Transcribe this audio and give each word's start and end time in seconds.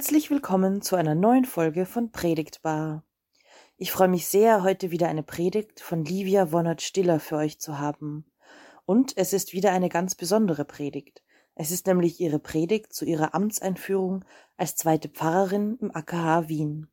Herzlich 0.00 0.30
willkommen 0.30 0.80
zu 0.80 0.96
einer 0.96 1.14
neuen 1.14 1.44
Folge 1.44 1.84
von 1.84 2.10
Predigtbar. 2.10 3.04
Ich 3.76 3.92
freue 3.92 4.08
mich 4.08 4.28
sehr, 4.28 4.62
heute 4.62 4.90
wieder 4.90 5.08
eine 5.08 5.22
Predigt 5.22 5.80
von 5.80 6.06
Livia 6.06 6.52
Wonnert-Stiller 6.52 7.20
für 7.20 7.36
euch 7.36 7.60
zu 7.60 7.78
haben. 7.78 8.24
Und 8.86 9.14
es 9.18 9.34
ist 9.34 9.52
wieder 9.52 9.72
eine 9.72 9.90
ganz 9.90 10.14
besondere 10.14 10.64
Predigt. 10.64 11.22
Es 11.54 11.70
ist 11.70 11.86
nämlich 11.86 12.18
ihre 12.18 12.38
Predigt 12.38 12.94
zu 12.94 13.04
ihrer 13.04 13.34
Amtseinführung 13.34 14.24
als 14.56 14.74
zweite 14.74 15.10
Pfarrerin 15.10 15.76
im 15.82 15.94
AKH 15.94 16.48
Wien. 16.48 16.88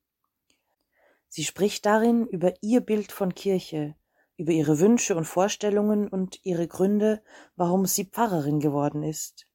Sie 1.29 1.45
spricht 1.45 1.85
darin 1.85 2.27
über 2.27 2.55
ihr 2.59 2.81
Bild 2.81 3.13
von 3.13 3.33
Kirche, 3.33 3.95
über 4.35 4.51
ihre 4.51 4.81
Wünsche 4.81 5.15
und 5.15 5.23
Vorstellungen 5.23 6.09
und 6.09 6.41
ihre 6.43 6.67
Gründe, 6.67 7.23
warum 7.55 7.85
sie 7.85 8.03
Pfarrerin 8.03 8.59
geworden 8.59 9.01
ist. 9.01 9.45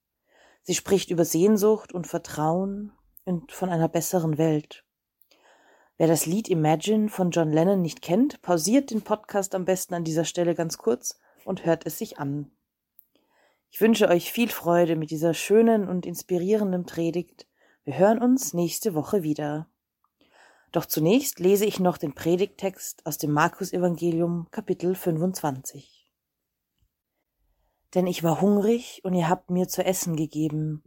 Sie 0.62 0.75
spricht 0.75 1.11
über 1.11 1.27
Sehnsucht 1.27 1.92
und 1.92 2.06
Vertrauen, 2.06 2.92
und 3.25 3.53
von 3.53 3.71
einer 3.71 3.89
besseren 3.89 4.39
Welt. 4.39 4.85
Wer 5.99 6.09
das 6.09 6.27
Lied 6.27 6.49
Imagine 6.49 7.09
von 7.09 7.31
John 7.31 7.53
Lennon 7.53 7.81
nicht 7.81 8.03
kennt, 8.03 8.43
pausiert 8.43 8.91
den 8.91 9.03
Podcast 9.03 9.55
am 9.55 9.65
besten 9.65 9.95
an 9.95 10.05
dieser 10.05 10.25
Stelle 10.25 10.55
ganz 10.55 10.79
kurz 10.79 11.19
und 11.45 11.65
hört 11.65 11.87
es 11.87 11.98
sich 11.98 12.19
an. 12.19 12.51
Ich 13.71 13.81
wünsche 13.81 14.09
euch 14.09 14.33
viel 14.33 14.48
Freude 14.48 14.97
mit 14.97 15.11
dieser 15.11 15.33
schönen 15.33 15.89
und 15.89 16.05
inspirierenden 16.05 16.85
Predigt. 16.85 17.47
Wir 17.84 17.98
hören 17.98 18.19
uns 18.19 18.53
nächste 18.53 18.95
Woche 18.95 19.23
wieder. 19.23 19.69
Doch 20.73 20.86
zunächst 20.86 21.39
lese 21.39 21.67
ich 21.67 21.81
noch 21.81 21.98
den 21.98 22.14
Predigttext 22.14 23.07
aus 23.07 23.19
dem 23.19 23.33
Markus-Evangelium, 23.33 24.48
Kapitel 24.51 24.95
25. 24.95 26.11
Denn 27.95 28.07
ich 28.07 28.23
war 28.23 28.41
hungrig 28.41 29.01
und 29.05 29.14
ihr 29.14 29.29
habt 29.29 29.51
mir 29.51 29.69
zu 29.69 29.84
essen 29.84 30.17
gegeben. 30.17 30.83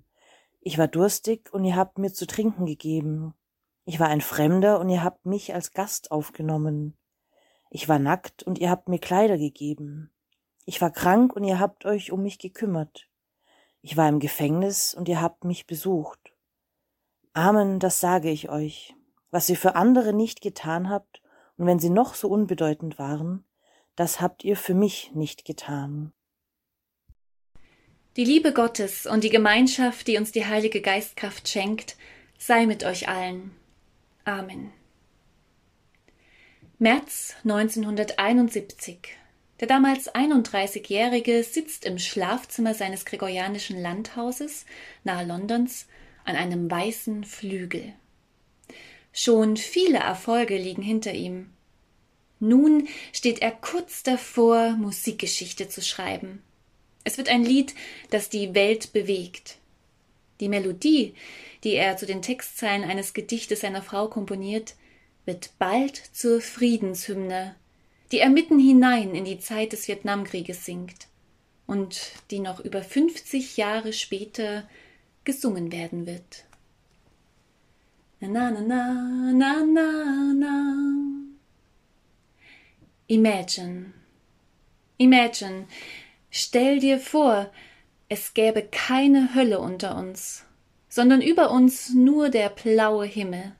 Ich 0.67 0.80
war 0.80 0.88
durstig 0.88 1.53
und 1.53 1.63
ihr 1.63 1.75
habt 1.75 1.99
mir 1.99 2.11
zu 2.11 2.25
trinken 2.25 2.66
gegeben. 2.66 3.35
Ich 3.83 3.99
war 3.99 4.08
ein 4.08 4.19
Fremder 4.19 4.80
und 4.80 4.89
ihr 4.89 5.03
habt 5.03 5.27
mich 5.27 5.53
als 5.53 5.73
Gast 5.73 6.09
aufgenommen. 6.09 6.97
Ich 7.69 7.88
war 7.88 7.99
nackt 7.99 8.41
und 8.41 8.58
ihr 8.58 8.71
habt 8.71 8.89
mir 8.89 8.97
Kleider 8.97 9.38
gegeben. 9.38 10.09
Ich 10.66 10.81
war 10.81 10.89
krank 10.89 11.36
und 11.36 11.43
ihr 11.43 11.59
habt 11.59 11.86
euch 11.86 12.11
um 12.11 12.23
mich 12.23 12.39
gekümmert. 12.39 13.08
Ich 13.83 13.95
war 13.95 14.09
im 14.09 14.19
Gefängnis 14.19 14.95
und 14.95 15.08
ihr 15.08 15.21
habt 15.21 15.43
mich 15.43 15.67
besucht. 15.67 16.33
Amen, 17.33 17.77
das 17.77 17.99
sage 17.99 18.31
ich 18.31 18.49
euch. 18.49 18.95
Was 19.30 19.47
ihr 19.47 19.58
für 19.58 19.75
andere 19.75 20.13
nicht 20.13 20.41
getan 20.41 20.89
habt, 20.89 21.21
und 21.58 21.67
wenn 21.67 21.77
sie 21.77 21.91
noch 21.91 22.16
so 22.16 22.27
unbedeutend 22.27 22.97
waren, 22.97 23.45
das 23.95 24.19
habt 24.19 24.43
ihr 24.43 24.58
für 24.58 24.73
mich 24.73 25.11
nicht 25.13 25.45
getan. 25.45 26.11
Die 28.17 28.23
Liebe 28.23 28.53
Gottes 28.53 29.08
und 29.08 29.25
die 29.25 29.30
Gemeinschaft, 29.30 30.08
die 30.08 30.16
uns 30.17 30.31
die 30.31 30.45
Heilige 30.45 30.80
Geistkraft 30.80 31.49
schenkt, 31.49 31.97
sei 32.38 32.66
mit 32.66 32.85
euch 32.85 33.09
allen. 33.09 33.52
Amen. 34.23 34.71
März 36.80 37.36
1971. 37.43 39.17
Der 39.59 39.67
damals 39.67 40.16
31-Jährige 40.16 41.43
sitzt 41.43 41.83
im 41.83 41.99
Schlafzimmer 41.99 42.73
seines 42.73 43.03
gregorianischen 43.03 43.81
Landhauses 43.81 44.66
nahe 45.03 45.25
Londons 45.25 45.86
an 46.23 46.38
einem 46.38 46.71
weißen 46.71 47.25
Flügel. 47.25 47.91
Schon 49.11 49.58
viele 49.58 49.97
Erfolge 49.97 50.58
liegen 50.58 50.82
hinter 50.82 51.11
ihm. 51.14 51.49
Nun 52.39 52.87
steht 53.11 53.39
er 53.39 53.52
kurz 53.52 54.03
davor, 54.03 54.71
Musikgeschichte 54.71 55.67
zu 55.67 55.82
schreiben. 55.82 56.42
Es 57.05 57.17
wird 57.17 57.30
ein 57.30 57.45
Lied, 57.45 57.73
das 58.10 58.30
die 58.30 58.54
Welt 58.54 58.92
bewegt. 58.92 59.58
Die 60.42 60.49
Melodie, 60.49 61.14
die 61.64 61.76
er 61.76 61.95
zu 61.95 62.05
den 62.05 62.21
Textzeilen 62.21 62.83
eines 62.83 63.14
Gedichtes 63.14 63.61
seiner 63.61 63.82
Frau 63.82 64.10
komponiert, 64.10 64.76
wird 65.26 65.52
bald 65.58 65.95
zur 65.95 66.42
Friedenshymne, 66.42 67.55
die 68.11 68.20
er 68.20 68.30
mitten 68.30 68.60
hinein 68.60 69.15
in 69.15 69.23
die 69.23 69.39
Zeit 69.39 69.71
des 69.71 69.88
Vietnamkrieges 69.88 70.65
singt 70.65 71.08
und 71.67 72.11
die 72.32 72.39
noch 72.39 72.60
über 72.60 72.83
50 72.83 73.55
Jahre 73.55 73.94
später 73.94 74.67
gesungen 75.23 75.71
werden 75.71 76.05
wird. 76.05 76.45
Na 78.20 78.49
na 78.49 78.61
na 78.61 79.32
na 79.32 79.64
na 79.64 80.33
na. 80.33 80.76
Imagine. 83.08 83.94
Imagine, 84.98 85.67
Stell 86.37 86.79
dir 86.81 86.99
vor, 86.99 87.49
es 88.09 88.33
gäbe 88.33 88.61
keine 88.61 89.35
Hölle 89.35 89.57
unter 89.57 89.95
uns, 89.95 90.43
sondern 90.89 91.21
über 91.21 91.49
uns 91.49 91.93
nur 91.93 92.27
der 92.27 92.49
blaue 92.49 93.05
Himmel. 93.05 93.53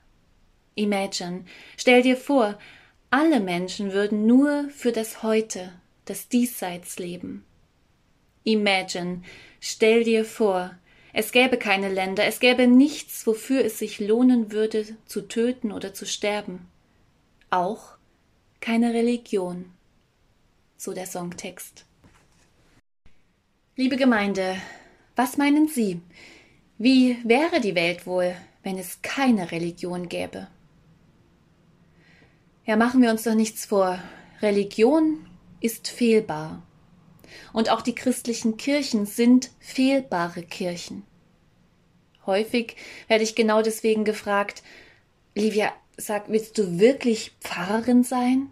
Imagine, 0.74 1.46
stell 1.78 2.02
dir 2.02 2.18
vor, 2.18 2.58
alle 3.08 3.40
Menschen 3.40 3.94
würden 3.94 4.26
nur 4.26 4.68
für 4.68 4.92
das 4.92 5.22
Heute, 5.22 5.72
das 6.04 6.28
Diesseits 6.28 6.98
leben. 6.98 7.46
Imagine, 8.44 9.22
stell 9.58 10.04
dir 10.04 10.26
vor, 10.26 10.76
es 11.14 11.32
gäbe 11.32 11.56
keine 11.56 11.88
Länder, 11.88 12.26
es 12.26 12.40
gäbe 12.40 12.66
nichts, 12.66 13.26
wofür 13.26 13.64
es 13.64 13.78
sich 13.78 14.00
lohnen 14.00 14.52
würde, 14.52 14.84
zu 15.06 15.22
töten 15.22 15.72
oder 15.72 15.94
zu 15.94 16.04
sterben. 16.04 16.68
Auch 17.48 17.96
keine 18.60 18.92
Religion. 18.92 19.72
So 20.76 20.92
der 20.92 21.06
Songtext. 21.06 21.85
Liebe 23.78 23.98
Gemeinde, 23.98 24.56
was 25.16 25.36
meinen 25.36 25.68
Sie? 25.68 26.00
Wie 26.78 27.18
wäre 27.24 27.60
die 27.60 27.74
Welt 27.74 28.06
wohl, 28.06 28.34
wenn 28.62 28.78
es 28.78 29.02
keine 29.02 29.52
Religion 29.52 30.08
gäbe? 30.08 30.48
Ja, 32.64 32.76
machen 32.76 33.02
wir 33.02 33.10
uns 33.10 33.24
doch 33.24 33.34
nichts 33.34 33.66
vor. 33.66 34.02
Religion 34.40 35.26
ist 35.60 35.88
fehlbar. 35.88 36.62
Und 37.52 37.68
auch 37.68 37.82
die 37.82 37.94
christlichen 37.94 38.56
Kirchen 38.56 39.04
sind 39.04 39.50
fehlbare 39.58 40.42
Kirchen. 40.42 41.02
Häufig 42.24 42.76
werde 43.08 43.24
ich 43.24 43.34
genau 43.34 43.60
deswegen 43.60 44.06
gefragt, 44.06 44.62
Livia, 45.34 45.70
sag, 45.98 46.30
willst 46.30 46.56
du 46.56 46.78
wirklich 46.78 47.32
Pfarrerin 47.42 48.04
sein? 48.04 48.48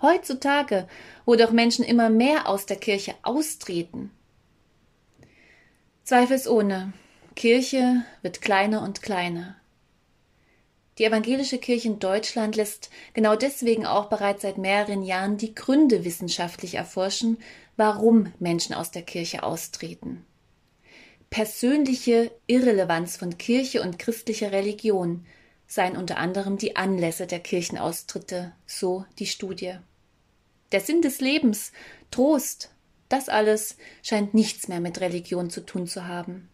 Heutzutage, 0.00 0.86
wo 1.24 1.34
doch 1.34 1.50
Menschen 1.50 1.84
immer 1.84 2.08
mehr 2.08 2.48
aus 2.48 2.66
der 2.66 2.76
Kirche 2.76 3.16
austreten, 3.24 4.12
Zweifelsohne, 6.10 6.92
Kirche 7.36 8.04
wird 8.20 8.40
kleiner 8.40 8.82
und 8.82 9.00
kleiner. 9.00 9.54
Die 10.98 11.04
evangelische 11.04 11.58
Kirche 11.58 11.86
in 11.86 12.00
Deutschland 12.00 12.56
lässt 12.56 12.90
genau 13.14 13.36
deswegen 13.36 13.86
auch 13.86 14.06
bereits 14.06 14.42
seit 14.42 14.58
mehreren 14.58 15.04
Jahren 15.04 15.36
die 15.36 15.54
Gründe 15.54 16.04
wissenschaftlich 16.04 16.74
erforschen, 16.74 17.38
warum 17.76 18.32
Menschen 18.40 18.74
aus 18.74 18.90
der 18.90 19.02
Kirche 19.02 19.44
austreten. 19.44 20.24
Persönliche 21.30 22.32
Irrelevanz 22.48 23.16
von 23.16 23.38
Kirche 23.38 23.80
und 23.80 24.00
christlicher 24.00 24.50
Religion 24.50 25.24
seien 25.68 25.96
unter 25.96 26.16
anderem 26.16 26.58
die 26.58 26.74
Anlässe 26.74 27.28
der 27.28 27.38
Kirchenaustritte, 27.38 28.52
so 28.66 29.04
die 29.20 29.26
Studie. 29.26 29.76
Der 30.72 30.80
Sinn 30.80 31.02
des 31.02 31.20
Lebens, 31.20 31.70
Trost, 32.10 32.72
das 33.10 33.28
alles 33.28 33.76
scheint 34.02 34.32
nichts 34.32 34.68
mehr 34.68 34.80
mit 34.80 35.00
Religion 35.00 35.50
zu 35.50 35.66
tun 35.66 35.86
zu 35.86 36.06
haben. 36.06 36.48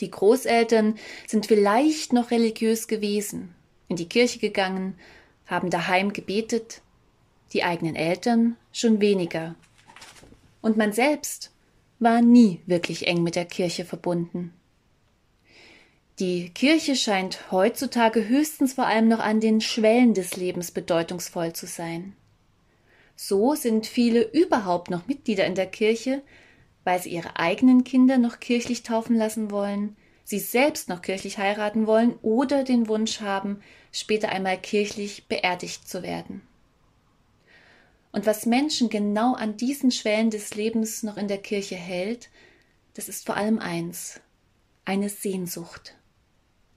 Die 0.00 0.10
Großeltern 0.10 0.96
sind 1.26 1.46
vielleicht 1.46 2.12
noch 2.12 2.30
religiös 2.30 2.86
gewesen, 2.86 3.54
in 3.88 3.96
die 3.96 4.08
Kirche 4.08 4.38
gegangen, 4.38 4.94
haben 5.46 5.70
daheim 5.70 6.12
gebetet, 6.12 6.82
die 7.52 7.64
eigenen 7.64 7.96
Eltern 7.96 8.56
schon 8.70 9.00
weniger. 9.00 9.56
Und 10.60 10.76
man 10.76 10.92
selbst 10.92 11.50
war 11.98 12.20
nie 12.20 12.60
wirklich 12.66 13.06
eng 13.08 13.22
mit 13.22 13.34
der 13.34 13.46
Kirche 13.46 13.84
verbunden. 13.84 14.52
Die 16.18 16.50
Kirche 16.50 16.94
scheint 16.94 17.50
heutzutage 17.50 18.28
höchstens 18.28 18.74
vor 18.74 18.86
allem 18.86 19.08
noch 19.08 19.20
an 19.20 19.40
den 19.40 19.60
Schwellen 19.60 20.14
des 20.14 20.36
Lebens 20.36 20.72
bedeutungsvoll 20.72 21.52
zu 21.52 21.66
sein. 21.66 22.14
So 23.20 23.56
sind 23.56 23.84
viele 23.88 24.22
überhaupt 24.22 24.90
noch 24.90 25.08
Mitglieder 25.08 25.44
in 25.44 25.56
der 25.56 25.66
Kirche, 25.66 26.22
weil 26.84 27.02
sie 27.02 27.10
ihre 27.10 27.36
eigenen 27.36 27.82
Kinder 27.82 28.16
noch 28.16 28.38
kirchlich 28.38 28.84
taufen 28.84 29.16
lassen 29.16 29.50
wollen, 29.50 29.96
sie 30.22 30.38
selbst 30.38 30.88
noch 30.88 31.02
kirchlich 31.02 31.36
heiraten 31.36 31.88
wollen 31.88 32.14
oder 32.22 32.62
den 32.62 32.86
Wunsch 32.86 33.20
haben, 33.20 33.60
später 33.90 34.28
einmal 34.28 34.56
kirchlich 34.56 35.26
beerdigt 35.26 35.88
zu 35.88 36.04
werden. 36.04 36.42
Und 38.12 38.24
was 38.24 38.46
Menschen 38.46 38.88
genau 38.88 39.34
an 39.34 39.56
diesen 39.56 39.90
Schwellen 39.90 40.30
des 40.30 40.54
Lebens 40.54 41.02
noch 41.02 41.16
in 41.16 41.26
der 41.26 41.38
Kirche 41.38 41.74
hält, 41.74 42.30
das 42.94 43.08
ist 43.08 43.26
vor 43.26 43.36
allem 43.36 43.58
eins 43.58 44.20
eine 44.84 45.08
Sehnsucht. 45.08 45.96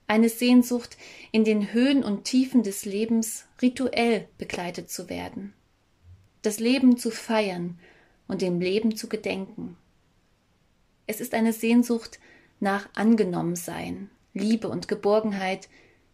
Eine 0.08 0.28
Sehnsucht, 0.28 0.96
in 1.30 1.44
den 1.44 1.72
Höhen 1.72 2.02
und 2.02 2.24
Tiefen 2.24 2.64
des 2.64 2.84
Lebens 2.84 3.44
rituell 3.62 4.26
begleitet 4.38 4.90
zu 4.90 5.08
werden 5.08 5.54
das 6.42 6.60
Leben 6.60 6.96
zu 6.96 7.10
feiern 7.10 7.78
und 8.28 8.42
dem 8.42 8.60
Leben 8.60 8.96
zu 8.96 9.08
gedenken. 9.08 9.76
Es 11.06 11.20
ist 11.20 11.34
eine 11.34 11.52
Sehnsucht 11.52 12.18
nach 12.60 12.88
Angenommensein, 12.94 14.10
Liebe 14.34 14.68
und 14.68 14.88
Geborgenheit, 14.88 15.68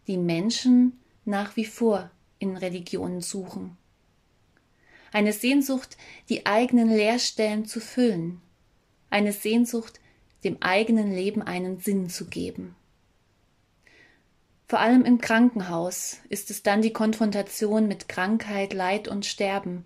die 0.07 0.17
Menschen 0.17 0.99
nach 1.25 1.55
wie 1.55 1.65
vor 1.65 2.09
in 2.39 2.57
Religionen 2.57 3.21
suchen. 3.21 3.77
Eine 5.11 5.33
Sehnsucht, 5.33 5.97
die 6.29 6.45
eigenen 6.45 6.89
Leerstellen 6.89 7.65
zu 7.65 7.79
füllen. 7.79 8.41
Eine 9.09 9.33
Sehnsucht, 9.33 9.99
dem 10.43 10.57
eigenen 10.61 11.11
Leben 11.11 11.41
einen 11.41 11.79
Sinn 11.79 12.09
zu 12.09 12.25
geben. 12.25 12.75
Vor 14.67 14.79
allem 14.79 15.03
im 15.03 15.19
Krankenhaus 15.19 16.17
ist 16.29 16.51
es 16.51 16.61
dann 16.61 16.83
die 16.83 16.93
Konfrontation 16.93 17.87
mit 17.87 18.07
Krankheit, 18.07 18.73
Leid 18.73 19.07
und 19.07 19.25
Sterben, 19.25 19.83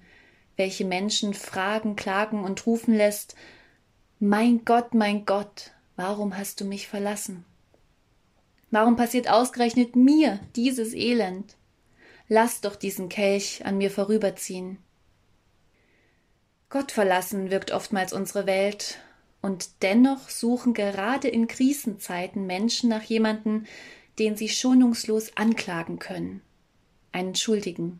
welche 0.56 0.86
Menschen 0.86 1.34
fragen, 1.34 1.96
klagen 1.96 2.44
und 2.44 2.66
rufen 2.66 2.94
lässt 2.94 3.36
Mein 4.20 4.66
Gott, 4.66 4.94
mein 4.94 5.26
Gott, 5.26 5.72
warum 5.96 6.38
hast 6.38 6.62
du 6.62 6.66
mich 6.66 6.88
verlassen? 6.88 7.46
Warum 8.72 8.96
passiert 8.96 9.30
ausgerechnet 9.30 9.96
mir 9.96 10.40
dieses 10.56 10.94
Elend? 10.94 11.56
Lass 12.28 12.62
doch 12.62 12.76
diesen 12.76 13.10
Kelch 13.10 13.66
an 13.66 13.78
mir 13.78 13.92
vorüberziehen. 13.92 14.80
Gott 16.70 16.92
verlassen 16.92 17.52
wirkt 17.52 17.72
oftmals 17.72 18.14
unsere 18.14 18.48
Welt, 18.48 18.98
und 19.44 19.84
dennoch 19.84 20.30
suchen 20.30 20.74
gerade 20.74 21.28
in 21.28 21.48
Krisenzeiten 21.48 22.48
Menschen 22.48 22.90
nach 22.90 23.04
jemanden, 23.04 23.68
den 24.18 24.38
sie 24.38 24.48
schonungslos 24.48 25.36
anklagen 25.36 26.00
können, 26.00 26.42
einen 27.12 27.36
Schuldigen, 27.36 28.00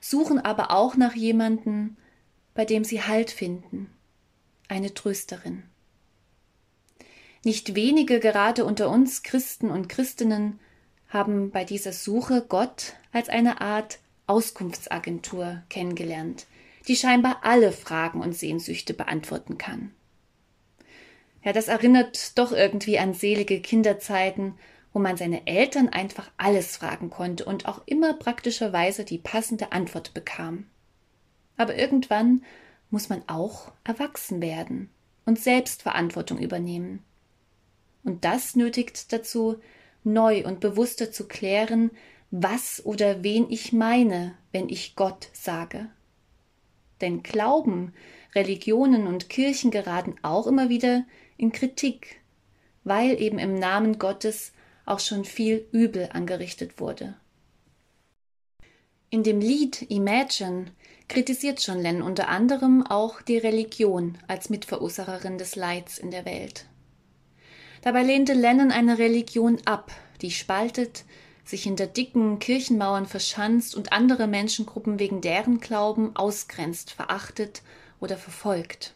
suchen 0.00 0.38
aber 0.38 0.70
auch 0.70 0.96
nach 0.96 1.14
jemanden, 1.14 1.96
bei 2.54 2.64
dem 2.64 2.84
sie 2.84 3.02
Halt 3.02 3.30
finden, 3.30 3.90
eine 4.68 4.94
Trösterin. 4.94 5.62
Nicht 7.44 7.74
wenige 7.74 8.20
gerade 8.20 8.64
unter 8.64 8.90
uns 8.90 9.22
Christen 9.22 9.70
und 9.70 9.88
Christinnen 9.88 10.58
haben 11.08 11.50
bei 11.50 11.64
dieser 11.64 11.92
Suche 11.92 12.44
Gott 12.48 12.94
als 13.12 13.28
eine 13.28 13.60
Art 13.60 13.98
Auskunftsagentur 14.26 15.62
kennengelernt, 15.70 16.46
die 16.86 16.96
scheinbar 16.96 17.40
alle 17.42 17.72
Fragen 17.72 18.20
und 18.20 18.34
Sehnsüchte 18.34 18.92
beantworten 18.92 19.56
kann. 19.56 19.92
Ja, 21.42 21.52
das 21.52 21.68
erinnert 21.68 22.36
doch 22.38 22.52
irgendwie 22.52 22.98
an 22.98 23.14
selige 23.14 23.60
Kinderzeiten, 23.60 24.54
wo 24.92 24.98
man 24.98 25.16
seine 25.16 25.46
Eltern 25.46 25.88
einfach 25.88 26.30
alles 26.36 26.76
fragen 26.76 27.10
konnte 27.10 27.44
und 27.44 27.66
auch 27.66 27.82
immer 27.86 28.14
praktischerweise 28.14 29.04
die 29.04 29.18
passende 29.18 29.72
Antwort 29.72 30.14
bekam. 30.14 30.66
Aber 31.56 31.76
irgendwann 31.76 32.42
muss 32.90 33.08
man 33.08 33.22
auch 33.26 33.72
erwachsen 33.84 34.40
werden 34.40 34.90
und 35.26 35.38
selbst 35.38 35.82
Verantwortung 35.82 36.38
übernehmen. 36.38 37.04
Und 38.04 38.24
das 38.24 38.56
nötigt 38.56 39.12
dazu, 39.12 39.60
neu 40.04 40.44
und 40.46 40.60
bewusster 40.60 41.12
zu 41.12 41.28
klären, 41.28 41.90
was 42.30 42.84
oder 42.84 43.22
wen 43.22 43.50
ich 43.50 43.72
meine, 43.72 44.34
wenn 44.52 44.68
ich 44.68 44.96
Gott 44.96 45.28
sage. 45.32 45.88
Denn 47.00 47.22
Glauben, 47.22 47.92
Religionen 48.34 49.06
und 49.06 49.28
Kirchen 49.28 49.70
geraten 49.70 50.16
auch 50.22 50.46
immer 50.46 50.68
wieder 50.68 51.04
in 51.36 51.52
Kritik, 51.52 52.20
weil 52.84 53.20
eben 53.20 53.38
im 53.38 53.54
Namen 53.54 53.98
Gottes 53.98 54.52
auch 54.88 55.00
schon 55.00 55.24
viel 55.24 55.66
Übel 55.72 56.08
angerichtet 56.12 56.80
wurde. 56.80 57.14
In 59.10 59.22
dem 59.22 59.40
Lied 59.40 59.90
Imagine 59.90 60.66
kritisiert 61.08 61.64
John 61.66 61.80
Lennon 61.80 62.02
unter 62.02 62.28
anderem 62.28 62.86
auch 62.86 63.22
die 63.22 63.38
Religion 63.38 64.18
als 64.26 64.50
Mitverursacherin 64.50 65.38
des 65.38 65.56
Leids 65.56 65.98
in 65.98 66.10
der 66.10 66.26
Welt. 66.26 66.66
Dabei 67.80 68.02
lehnte 68.02 68.34
Lennon 68.34 68.70
eine 68.70 68.98
Religion 68.98 69.58
ab, 69.64 69.92
die 70.20 70.30
spaltet, 70.30 71.04
sich 71.44 71.62
hinter 71.62 71.86
dicken 71.86 72.38
Kirchenmauern 72.38 73.06
verschanzt 73.06 73.74
und 73.74 73.92
andere 73.92 74.26
Menschengruppen 74.26 74.98
wegen 74.98 75.22
deren 75.22 75.60
Glauben 75.60 76.14
ausgrenzt, 76.14 76.90
verachtet 76.90 77.62
oder 78.00 78.18
verfolgt. 78.18 78.94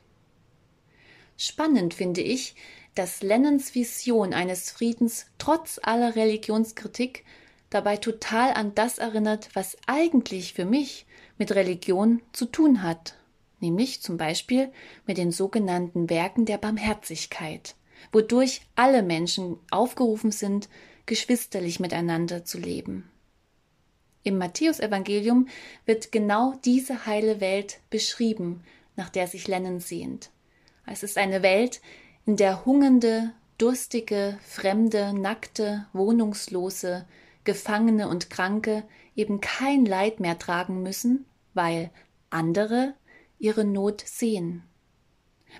Spannend 1.38 1.94
finde 1.94 2.20
ich, 2.20 2.54
dass 2.94 3.22
Lennons 3.22 3.74
Vision 3.74 4.34
eines 4.34 4.70
Friedens 4.70 5.26
trotz 5.38 5.80
aller 5.82 6.14
Religionskritik 6.16 7.24
dabei 7.70 7.96
total 7.96 8.52
an 8.52 8.74
das 8.74 8.98
erinnert, 8.98 9.48
was 9.54 9.76
eigentlich 9.86 10.52
für 10.52 10.66
mich 10.66 11.06
mit 11.38 11.52
Religion 11.54 12.20
zu 12.32 12.46
tun 12.46 12.82
hat, 12.82 13.16
nämlich 13.60 14.02
zum 14.02 14.18
Beispiel 14.18 14.70
mit 15.06 15.16
den 15.16 15.32
sogenannten 15.32 16.10
Werken 16.10 16.44
der 16.44 16.58
Barmherzigkeit, 16.58 17.74
wodurch 18.12 18.62
alle 18.74 19.02
Menschen 19.02 19.58
aufgerufen 19.70 20.32
sind, 20.32 20.68
geschwisterlich 21.06 21.80
miteinander 21.80 22.44
zu 22.44 22.58
leben. 22.58 23.08
Im 24.22 24.38
Matthäusevangelium 24.38 25.48
wird 25.84 26.12
genau 26.12 26.54
diese 26.64 27.06
heile 27.06 27.40
Welt 27.40 27.80
beschrieben, 27.90 28.62
nach 28.94 29.08
der 29.08 29.26
sich 29.26 29.48
Lennon 29.48 29.80
sehnt. 29.80 30.30
Es 30.86 31.02
ist 31.02 31.18
eine 31.18 31.42
Welt, 31.42 31.80
in 32.24 32.36
der 32.36 32.64
hungernde, 32.64 33.32
durstige, 33.58 34.38
fremde, 34.42 35.12
nackte, 35.12 35.86
wohnungslose, 35.92 37.06
Gefangene 37.44 38.08
und 38.08 38.30
Kranke 38.30 38.84
eben 39.16 39.40
kein 39.40 39.84
Leid 39.84 40.20
mehr 40.20 40.38
tragen 40.38 40.82
müssen, 40.82 41.26
weil 41.54 41.90
andere 42.30 42.94
ihre 43.38 43.64
Not 43.64 44.02
sehen, 44.06 44.62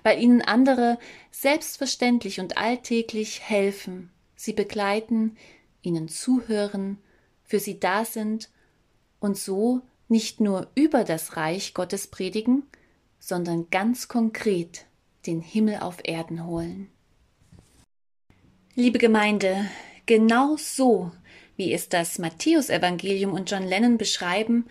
weil 0.01 0.21
ihnen 0.21 0.41
andere 0.41 0.97
selbstverständlich 1.31 2.39
und 2.39 2.57
alltäglich 2.57 3.41
helfen, 3.41 4.11
sie 4.35 4.53
begleiten, 4.53 5.37
ihnen 5.81 6.07
zuhören, 6.07 6.97
für 7.43 7.59
sie 7.59 7.79
da 7.79 8.05
sind 8.05 8.49
und 9.19 9.37
so 9.37 9.81
nicht 10.07 10.39
nur 10.39 10.69
über 10.75 11.03
das 11.03 11.35
Reich 11.35 11.73
Gottes 11.73 12.07
predigen, 12.07 12.63
sondern 13.19 13.69
ganz 13.69 14.07
konkret 14.07 14.85
den 15.25 15.41
Himmel 15.41 15.77
auf 15.77 15.97
Erden 16.03 16.45
holen. 16.45 16.89
Liebe 18.75 18.97
Gemeinde, 18.97 19.69
genau 20.05 20.57
so, 20.57 21.11
wie 21.55 21.73
es 21.73 21.89
das 21.89 22.17
Matthäusevangelium 22.19 23.31
und 23.31 23.49
John 23.49 23.63
Lennon 23.63 23.97
beschreiben, 23.97 24.65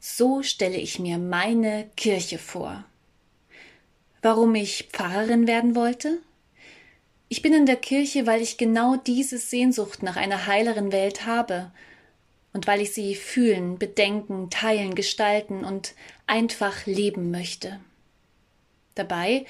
so 0.00 0.42
stelle 0.42 0.76
ich 0.76 0.98
mir 0.98 1.18
meine 1.18 1.90
Kirche 1.96 2.38
vor. 2.38 2.84
Warum 4.22 4.54
ich 4.54 4.88
Pfarrerin 4.92 5.46
werden 5.46 5.74
wollte? 5.74 6.18
Ich 7.28 7.42
bin 7.42 7.52
in 7.52 7.66
der 7.66 7.76
Kirche, 7.76 8.26
weil 8.26 8.40
ich 8.40 8.56
genau 8.56 8.96
diese 8.96 9.38
Sehnsucht 9.38 10.02
nach 10.02 10.16
einer 10.16 10.46
heileren 10.46 10.92
Welt 10.92 11.26
habe 11.26 11.72
und 12.52 12.66
weil 12.66 12.80
ich 12.80 12.94
sie 12.94 13.14
fühlen, 13.14 13.78
bedenken, 13.78 14.50
teilen, 14.50 14.94
gestalten 14.94 15.64
und 15.64 15.94
einfach 16.26 16.86
leben 16.86 17.30
möchte. 17.30 17.80
Dabei 18.94 19.44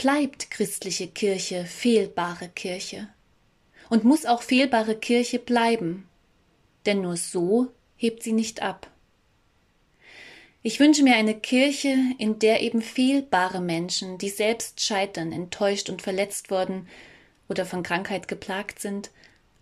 bleibt 0.00 0.50
christliche 0.50 1.08
Kirche 1.08 1.66
fehlbare 1.66 2.48
Kirche 2.48 3.08
und 3.90 4.02
muss 4.02 4.24
auch 4.24 4.40
fehlbare 4.40 4.96
Kirche 4.96 5.38
bleiben, 5.38 6.08
denn 6.86 7.02
nur 7.02 7.18
so 7.18 7.70
hebt 7.98 8.22
sie 8.22 8.32
nicht 8.32 8.62
ab. 8.62 8.90
Ich 10.62 10.80
wünsche 10.80 11.02
mir 11.02 11.16
eine 11.16 11.38
Kirche, 11.38 11.94
in 12.16 12.38
der 12.38 12.62
eben 12.62 12.80
fehlbare 12.80 13.60
Menschen, 13.60 14.16
die 14.16 14.30
selbst 14.30 14.80
scheitern, 14.80 15.32
enttäuscht 15.32 15.90
und 15.90 16.00
verletzt 16.00 16.50
wurden 16.50 16.88
oder 17.50 17.66
von 17.66 17.82
Krankheit 17.82 18.26
geplagt 18.26 18.80
sind, 18.80 19.10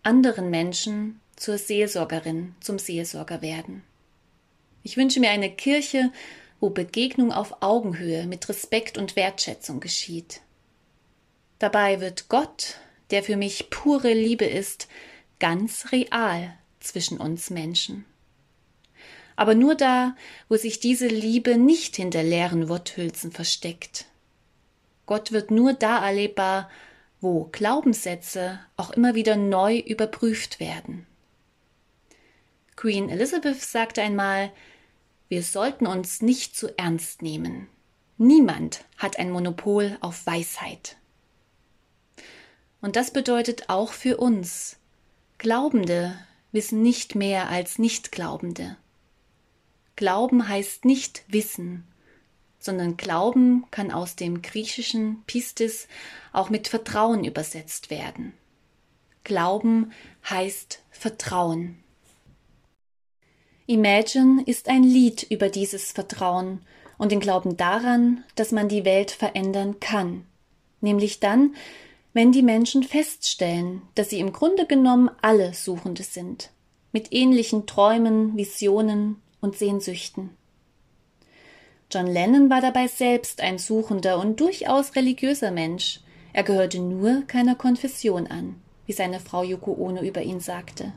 anderen 0.05 0.51
Menschen 0.51 1.21
zur 1.35 1.59
Seelsorgerin, 1.59 2.55
zum 2.61 2.79
Seelsorger 2.79 3.43
werden. 3.43 3.83
Ich 4.85 4.97
wünsche 4.97 5.19
mir 5.19 5.31
eine 5.31 5.51
Kirche, 5.51 6.13
wo 6.61 6.71
Begegnung 6.71 7.33
auf 7.33 7.63
Augenhöhe 7.63 8.27
mit 8.27 8.49
Respekt 8.49 8.99
und 8.99 9.17
Wertschätzung 9.17 9.81
geschieht. 9.81 10.41
Dabei 11.59 12.01
wird 12.01 12.29
Gott, 12.29 12.77
der 13.11 13.23
für 13.23 13.37
mich 13.37 13.71
pure 13.71 14.13
Liebe 14.13 14.45
ist, 14.45 14.89
ganz 15.39 15.93
real 15.93 16.55
zwischen 16.81 17.19
uns 17.19 17.51
Menschen. 17.51 18.05
Aber 19.37 19.55
nur 19.55 19.77
da, 19.77 20.17
wo 20.49 20.57
sich 20.57 20.81
diese 20.81 21.07
Liebe 21.07 21.57
nicht 21.57 21.97
hinter 21.97 22.23
leeren 22.23 22.69
Worthülsen 22.69 23.31
versteckt. 23.31 24.07
Gott 25.07 25.33
wird 25.33 25.51
nur 25.51 25.75
da 25.75 26.05
erlebbar, 26.05 26.69
wo 27.21 27.45
Glaubenssätze 27.45 28.61
auch 28.77 28.91
immer 28.91 29.15
wieder 29.15 29.37
neu 29.37 29.79
überprüft 29.79 30.61
werden. 30.61 31.07
Queen 32.77 33.09
Elizabeth 33.09 33.61
sagte 33.61 34.03
einmal, 34.03 34.53
wir 35.29 35.43
sollten 35.43 35.87
uns 35.87 36.23
nicht 36.23 36.57
zu 36.57 36.77
ernst 36.79 37.23
nehmen. 37.23 37.69
Niemand 38.17 38.85
hat 38.97 39.19
ein 39.19 39.31
Monopol 39.31 39.97
auf 40.01 40.27
Weisheit. 40.27 40.97
Und 42.81 42.97
das 42.97 43.13
bedeutet 43.13 43.69
auch 43.69 43.93
für 43.93 44.17
uns. 44.17 44.79
Glaubende 45.39 46.19
wissen 46.53 46.83
nicht 46.83 47.15
mehr 47.15 47.49
als 47.49 47.79
Nichtglaubende. 47.79 48.77
Glauben 49.97 50.49
heißt 50.49 50.85
nicht 50.85 51.25
wissen, 51.29 51.85
sondern 52.59 52.97
Glauben 52.97 53.67
kann 53.71 53.91
aus 53.91 54.17
dem 54.17 54.43
griechischen 54.43 55.23
Pistis 55.27 55.89
auch 56.33 56.51
mit 56.51 56.69
Vertrauen 56.69 57.25
übersetzt 57.25 57.91
werden. 57.91 58.33
Glauben 59.25 59.93
heißt 60.29 60.83
Vertrauen. 60.91 61.83
Imagine 63.71 64.45
ist 64.47 64.71
ein 64.71 64.83
Lied 64.83 65.27
über 65.29 65.51
dieses 65.51 65.93
Vertrauen 65.93 66.63
und 66.97 67.13
den 67.13 67.21
Glauben 67.21 67.59
daran, 67.59 68.25
dass 68.35 68.51
man 68.51 68.71
die 68.71 68.87
Welt 68.87 69.11
verändern 69.11 69.79
kann, 69.79 70.25
nämlich 70.81 71.21
dann, 71.21 71.55
wenn 72.15 72.33
die 72.33 72.43
Menschen 72.43 72.83
feststellen, 72.83 73.83
dass 73.95 74.09
sie 74.09 74.21
im 74.21 74.33
Grunde 74.33 74.65
genommen 74.65 75.11
alle 75.21 75.53
Suchende 75.53 76.03
sind, 76.03 76.49
mit 76.93 77.13
ähnlichen 77.13 77.67
Träumen, 77.67 78.39
Visionen 78.39 79.17
und 79.43 79.59
Sehnsüchten. 79.59 80.31
John 81.93 82.07
Lennon 82.07 82.49
war 82.49 82.63
dabei 82.63 82.87
selbst 82.87 83.43
ein 83.43 83.59
suchender 83.59 84.19
und 84.19 84.41
durchaus 84.41 84.97
religiöser 84.97 85.51
Mensch. 85.51 86.01
Er 86.33 86.43
gehörte 86.43 86.81
nur 86.81 87.25
keiner 87.27 87.55
Konfession 87.55 88.29
an, 88.29 88.63
wie 88.87 88.95
seine 88.95 89.21
Frau 89.21 89.43
Yoko 89.43 89.73
Ono 89.73 90.01
über 90.01 90.23
ihn 90.23 90.41
sagte. 90.41 90.95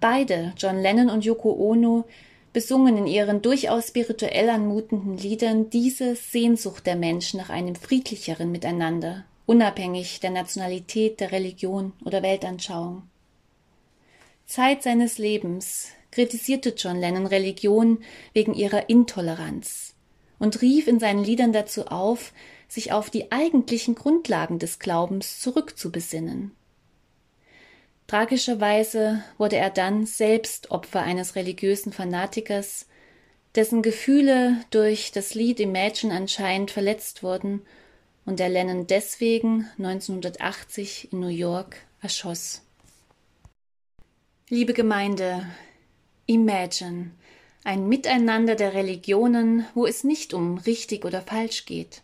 Beide, 0.00 0.52
John 0.56 0.78
Lennon 0.78 1.10
und 1.10 1.24
Yoko 1.24 1.52
Ono, 1.52 2.04
besungen 2.52 2.96
in 2.96 3.06
ihren 3.06 3.42
durchaus 3.42 3.88
spirituell 3.88 4.48
anmutenden 4.48 5.18
Liedern 5.18 5.68
diese 5.70 6.16
Sehnsucht 6.16 6.86
der 6.86 6.96
Menschen 6.96 7.38
nach 7.38 7.50
einem 7.50 7.74
friedlicheren 7.74 8.50
Miteinander, 8.50 9.24
unabhängig 9.44 10.20
der 10.20 10.30
Nationalität, 10.30 11.20
der 11.20 11.32
Religion 11.32 11.92
oder 12.04 12.22
Weltanschauung. 12.22 13.02
Zeit 14.46 14.82
seines 14.82 15.18
Lebens 15.18 15.88
kritisierte 16.10 16.74
John 16.76 16.98
Lennon 16.98 17.26
Religion 17.26 17.98
wegen 18.32 18.54
ihrer 18.54 18.88
Intoleranz 18.88 19.94
und 20.38 20.62
rief 20.62 20.86
in 20.86 21.00
seinen 21.00 21.24
Liedern 21.24 21.52
dazu 21.52 21.88
auf, 21.88 22.32
sich 22.68 22.92
auf 22.92 23.10
die 23.10 23.32
eigentlichen 23.32 23.94
Grundlagen 23.94 24.58
des 24.58 24.78
Glaubens 24.78 25.40
zurückzubesinnen. 25.40 26.52
Tragischerweise 28.06 29.22
wurde 29.36 29.56
er 29.56 29.70
dann 29.70 30.06
selbst 30.06 30.70
Opfer 30.70 31.02
eines 31.02 31.34
religiösen 31.34 31.92
Fanatikers, 31.92 32.86
dessen 33.56 33.82
Gefühle 33.82 34.60
durch 34.70 35.10
das 35.12 35.34
Lied 35.34 35.58
Imagine 35.58 36.14
anscheinend 36.14 36.70
verletzt 36.70 37.22
wurden 37.22 37.62
und 38.24 38.38
der 38.38 38.48
Lennon 38.48 38.86
deswegen 38.86 39.68
1980 39.78 41.12
in 41.12 41.20
New 41.20 41.28
York 41.28 41.78
erschoss. 42.00 42.62
Liebe 44.48 44.74
Gemeinde, 44.74 45.46
Imagine, 46.26 47.10
ein 47.64 47.88
Miteinander 47.88 48.54
der 48.54 48.74
Religionen, 48.74 49.66
wo 49.74 49.86
es 49.86 50.04
nicht 50.04 50.34
um 50.34 50.58
richtig 50.58 51.04
oder 51.04 51.22
falsch 51.22 51.64
geht. 51.66 52.02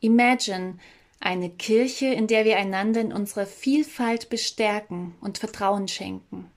Imagine, 0.00 0.78
eine 1.20 1.50
Kirche, 1.50 2.06
in 2.06 2.26
der 2.26 2.46
wir 2.46 2.56
einander 2.56 3.02
in 3.02 3.12
unserer 3.12 3.46
Vielfalt 3.46 4.30
bestärken 4.30 5.14
und 5.20 5.38
Vertrauen 5.38 5.86
schenken. 5.86 6.50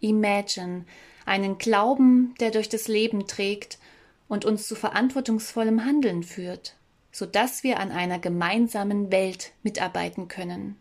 Imagine, 0.00 0.86
einen 1.26 1.58
Glauben, 1.58 2.34
der 2.40 2.50
durch 2.50 2.68
das 2.68 2.88
Leben 2.88 3.28
trägt 3.28 3.78
und 4.26 4.44
uns 4.44 4.66
zu 4.66 4.74
verantwortungsvollem 4.74 5.84
Handeln 5.84 6.22
führt, 6.22 6.76
so 7.12 7.26
dass 7.26 7.62
wir 7.62 7.78
an 7.78 7.92
einer 7.92 8.18
gemeinsamen 8.18 9.12
Welt 9.12 9.52
mitarbeiten 9.62 10.26
können. 10.28 10.76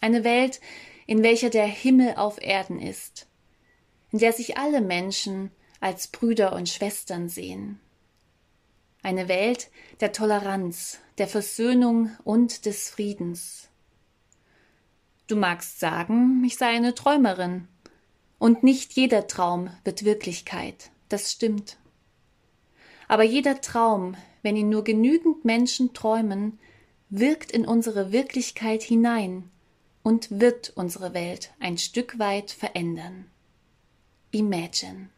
Eine 0.00 0.22
Welt, 0.22 0.60
in 1.06 1.22
welcher 1.22 1.50
der 1.50 1.66
Himmel 1.66 2.14
auf 2.16 2.40
Erden 2.40 2.78
ist, 2.78 3.26
in 4.12 4.18
der 4.18 4.32
sich 4.32 4.58
alle 4.58 4.82
Menschen 4.82 5.50
als 5.80 6.06
Brüder 6.08 6.54
und 6.54 6.68
Schwestern 6.68 7.28
sehen. 7.28 7.80
Eine 9.02 9.28
Welt 9.28 9.70
der 10.00 10.12
Toleranz, 10.12 10.98
der 11.18 11.28
Versöhnung 11.28 12.10
und 12.24 12.66
des 12.66 12.90
Friedens. 12.90 13.68
Du 15.26 15.36
magst 15.36 15.80
sagen, 15.80 16.42
ich 16.44 16.56
sei 16.56 16.68
eine 16.68 16.94
Träumerin. 16.94 17.68
Und 18.38 18.62
nicht 18.62 18.92
jeder 18.92 19.26
Traum 19.26 19.70
wird 19.84 20.04
Wirklichkeit, 20.04 20.90
das 21.08 21.32
stimmt. 21.32 21.78
Aber 23.08 23.22
jeder 23.22 23.60
Traum, 23.60 24.16
wenn 24.42 24.56
ihn 24.56 24.68
nur 24.68 24.84
genügend 24.84 25.44
Menschen 25.44 25.94
träumen, 25.94 26.58
wirkt 27.08 27.52
in 27.52 27.64
unsere 27.64 28.12
Wirklichkeit 28.12 28.82
hinein 28.82 29.50
und 30.02 30.40
wird 30.40 30.72
unsere 30.74 31.14
Welt 31.14 31.54
ein 31.60 31.78
Stück 31.78 32.18
weit 32.18 32.50
verändern. 32.50 33.26
Imagine. 34.30 35.08